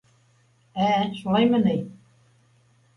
—Ә, 0.87 0.89
шулаймы 1.21 1.63
ни! 1.69 1.79